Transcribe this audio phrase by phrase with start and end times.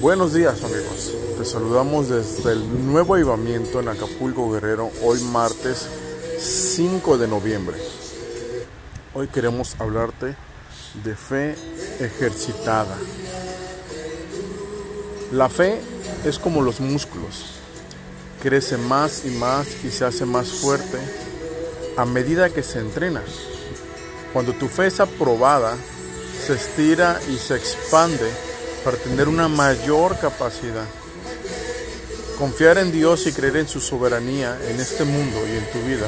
[0.00, 5.88] Buenos días amigos, te saludamos desde el nuevo avivamiento en Acapulco Guerrero, hoy martes
[6.38, 7.76] 5 de noviembre.
[9.12, 10.36] Hoy queremos hablarte
[11.02, 11.56] de fe
[11.98, 12.96] ejercitada.
[15.32, 15.80] La fe
[16.24, 17.54] es como los músculos,
[18.40, 20.98] crece más y más y se hace más fuerte
[21.96, 23.24] a medida que se entrena.
[24.32, 25.76] Cuando tu fe es aprobada,
[26.46, 28.30] se estira y se expande
[28.88, 30.86] para tener una mayor capacidad.
[32.38, 36.06] Confiar en Dios y creer en su soberanía en este mundo y en tu vida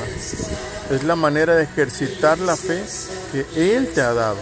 [0.90, 2.82] es la manera de ejercitar la fe
[3.32, 4.38] que Él te ha dado.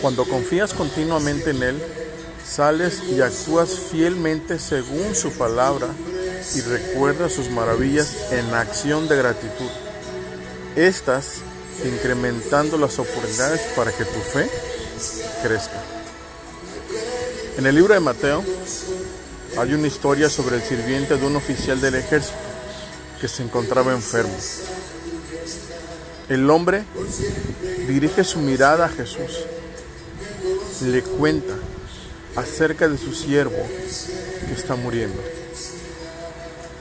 [0.00, 1.82] Cuando confías continuamente en Él,
[2.42, 5.88] sales y actúas fielmente según su palabra
[6.54, 9.70] y recuerdas sus maravillas en acción de gratitud.
[10.76, 11.42] Estas
[11.84, 14.48] incrementando las oportunidades para que tu fe
[15.42, 15.95] crezca.
[17.56, 18.44] En el libro de Mateo
[19.56, 22.36] hay una historia sobre el sirviente de un oficial del ejército
[23.18, 24.36] que se encontraba enfermo.
[26.28, 26.84] El hombre
[27.88, 29.44] dirige su mirada a Jesús,
[30.82, 31.54] le cuenta
[32.34, 33.56] acerca de su siervo
[34.46, 35.22] que está muriendo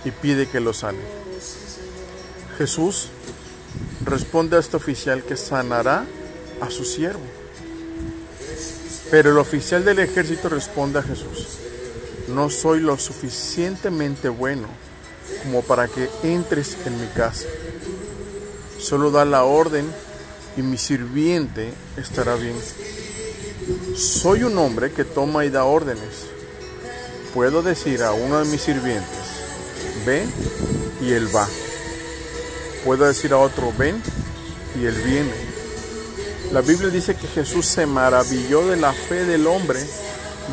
[0.04, 1.00] y pide que lo sane.
[2.58, 3.08] Jesús
[4.04, 6.06] responde a este oficial que sanará
[6.60, 7.45] a su siervo.
[9.12, 11.60] Pero el oficial del ejército responde a Jesús,
[12.28, 14.68] no soy lo suficientemente bueno
[15.44, 17.46] como para que entres en mi casa.
[18.80, 19.86] Solo da la orden
[20.58, 22.56] y mi sirviente estará bien.
[23.96, 26.28] Soy un hombre que toma y da órdenes.
[27.34, 29.06] Puedo decir a uno de mis sirvientes,
[30.06, 30.26] ve
[31.02, 31.48] y él va.
[32.86, 34.02] Puedo decir a otro, ven
[34.80, 35.55] y él viene.
[36.52, 39.80] La Biblia dice que Jesús se maravilló de la fe del hombre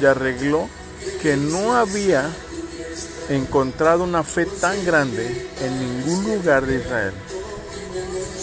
[0.01, 0.69] y arregló
[1.21, 2.29] que no había
[3.29, 7.13] encontrado una fe tan grande en ningún lugar de Israel.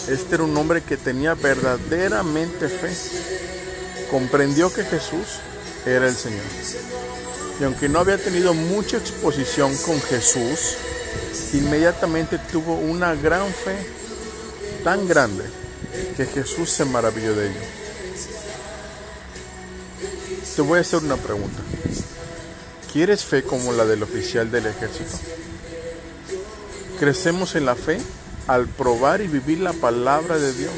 [0.09, 2.91] Este era un hombre que tenía verdaderamente fe.
[4.09, 5.39] Comprendió que Jesús
[5.85, 6.41] era el Señor.
[7.59, 10.77] Y aunque no había tenido mucha exposición con Jesús,
[11.53, 13.75] inmediatamente tuvo una gran fe,
[14.83, 15.43] tan grande,
[16.15, 17.61] que Jesús se maravilló de ello.
[20.55, 21.59] Te voy a hacer una pregunta.
[22.91, 25.17] ¿Quieres fe como la del oficial del ejército?
[26.99, 27.99] Crecemos en la fe
[28.47, 30.73] al probar y vivir la palabra de Dios.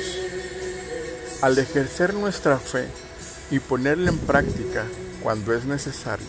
[1.42, 2.88] Al ejercer nuestra fe
[3.50, 4.86] y ponerla en práctica
[5.24, 6.28] cuando es necesario.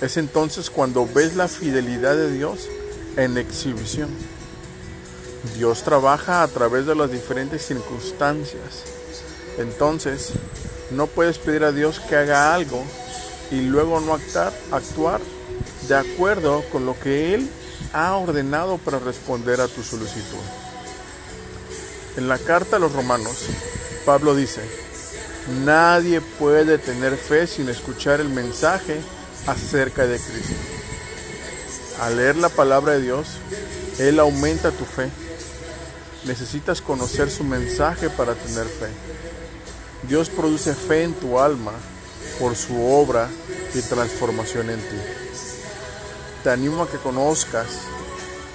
[0.00, 2.68] Es entonces cuando ves la fidelidad de Dios
[3.16, 4.08] en exhibición.
[5.54, 8.84] Dios trabaja a través de las diferentes circunstancias.
[9.58, 10.32] Entonces,
[10.90, 12.82] no puedes pedir a Dios que haga algo
[13.50, 15.20] y luego no actuar, actuar
[15.88, 17.48] de acuerdo con lo que Él
[17.92, 20.38] ha ordenado para responder a tu solicitud.
[22.16, 23.46] En la carta a los romanos,
[24.04, 24.62] Pablo dice,
[25.64, 29.00] nadie puede tener fe sin escuchar el mensaje
[29.46, 30.54] acerca de Cristo.
[32.00, 33.38] Al leer la palabra de Dios,
[33.98, 35.10] Él aumenta tu fe.
[36.24, 38.88] Necesitas conocer su mensaje para tener fe.
[40.08, 41.72] Dios produce fe en tu alma
[42.38, 43.28] por su obra
[43.74, 44.96] y transformación en ti.
[46.42, 47.66] Te animo a que conozcas,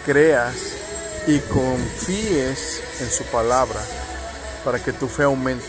[0.06, 0.56] creas
[1.28, 3.80] y confíes en su palabra
[4.64, 5.66] para que tu fe aumente.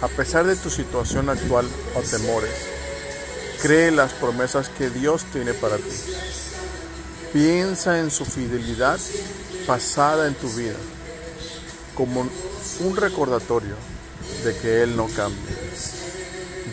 [0.00, 2.54] A pesar de tu situación actual o temores,
[3.62, 5.96] cree las promesas que Dios tiene para ti.
[7.32, 8.98] Piensa en su fidelidad
[9.66, 10.76] pasada en tu vida
[11.94, 12.28] como
[12.80, 13.76] un recordatorio
[14.44, 15.56] de que Él no cambia.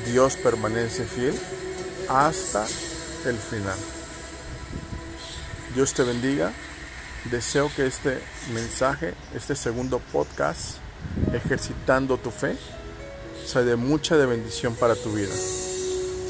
[0.06, 1.38] Dios permanece fiel
[2.10, 2.66] hasta
[3.26, 3.78] el final.
[5.76, 6.52] Dios te bendiga.
[7.30, 8.20] Deseo que este
[8.52, 10.78] mensaje, este segundo podcast,
[11.34, 12.58] ejercitando tu fe,
[13.46, 15.34] sea de mucha de bendición para tu vida.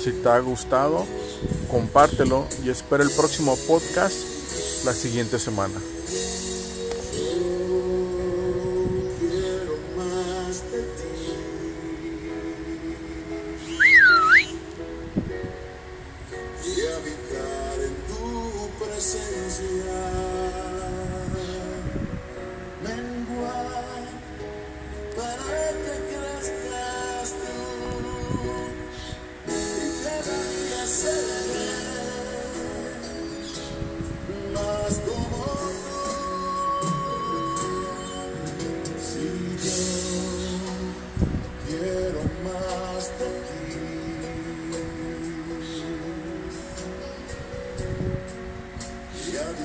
[0.03, 1.05] Si te ha gustado,
[1.69, 4.17] compártelo y espero el próximo podcast
[4.83, 5.79] la siguiente semana.
[6.11, 6.70] again.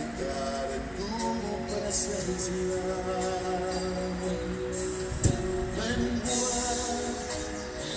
[0.07, 1.11] estar en tu
[1.67, 2.83] presencia.
[5.77, 6.41] Vengo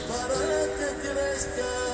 [0.08, 0.40] para
[0.78, 1.89] que crezcas.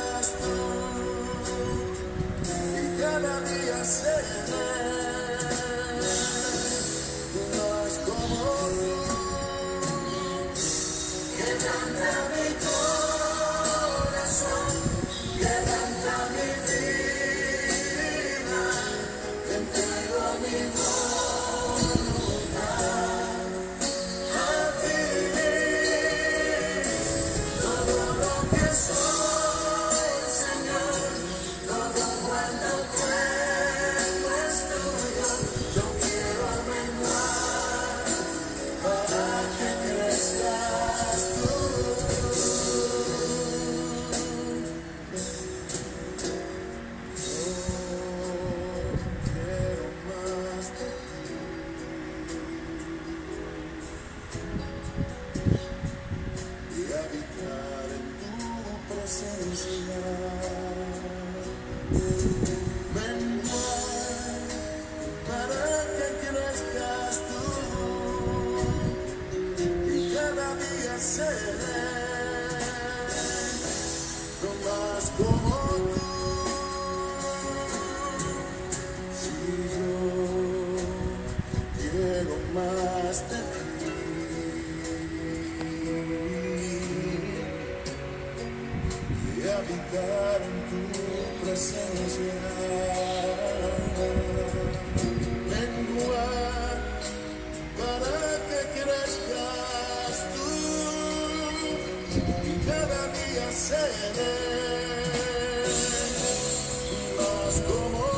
[107.55, 108.14] Más como